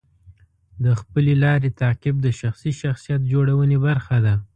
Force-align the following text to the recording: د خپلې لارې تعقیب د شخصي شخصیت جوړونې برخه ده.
د 0.83 0.85
خپلې 0.99 1.33
لارې 1.43 1.69
تعقیب 1.81 2.15
د 2.21 2.27
شخصي 2.39 2.71
شخصیت 2.81 3.21
جوړونې 3.31 3.77
برخه 3.85 4.17
ده. 4.25 4.35